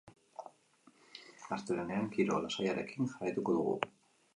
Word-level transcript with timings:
Astelehenean 1.57 2.11
giro 2.19 2.41
lasaiarekin 2.49 3.15
jarraituko 3.15 3.61
dugu. 3.61 3.83